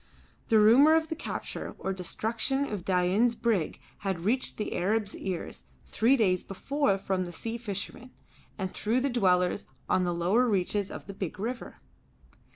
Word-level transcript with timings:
The 0.47 0.57
rumour 0.59 0.95
of 0.95 1.09
the 1.09 1.15
capture 1.15 1.75
or 1.77 1.93
destruction 1.93 2.65
of 2.65 2.83
Dain's 2.83 3.35
brig 3.35 3.79
had 3.99 4.25
reached 4.25 4.57
the 4.57 4.75
Arab's 4.75 5.15
ears 5.15 5.65
three 5.85 6.17
days 6.17 6.43
before 6.43 6.97
from 6.97 7.23
the 7.25 7.31
sea 7.31 7.59
fishermen 7.59 8.09
and 8.57 8.71
through 8.71 9.01
the 9.01 9.09
dwellers 9.11 9.65
on 9.87 10.03
the 10.03 10.11
lower 10.11 10.49
reaches 10.49 10.89
of 10.89 11.05
the 11.05 11.31
river. 11.37 11.81